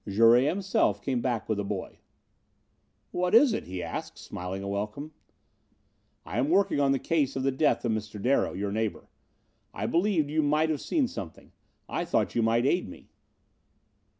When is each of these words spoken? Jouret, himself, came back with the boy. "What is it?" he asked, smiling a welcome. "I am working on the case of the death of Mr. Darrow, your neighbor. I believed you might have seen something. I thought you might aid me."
Jouret, 0.09 0.45
himself, 0.47 0.99
came 0.99 1.21
back 1.21 1.47
with 1.47 1.59
the 1.59 1.63
boy. 1.63 1.99
"What 3.11 3.35
is 3.35 3.53
it?" 3.53 3.65
he 3.65 3.83
asked, 3.83 4.17
smiling 4.17 4.63
a 4.63 4.67
welcome. 4.67 5.11
"I 6.25 6.39
am 6.39 6.49
working 6.49 6.79
on 6.79 6.91
the 6.91 6.97
case 6.97 7.35
of 7.35 7.43
the 7.43 7.51
death 7.51 7.85
of 7.85 7.91
Mr. 7.91 8.19
Darrow, 8.19 8.53
your 8.53 8.71
neighbor. 8.71 9.09
I 9.75 9.85
believed 9.85 10.31
you 10.31 10.41
might 10.41 10.71
have 10.71 10.81
seen 10.81 11.07
something. 11.07 11.51
I 11.87 12.03
thought 12.03 12.33
you 12.33 12.41
might 12.41 12.65
aid 12.65 12.89
me." 12.89 13.09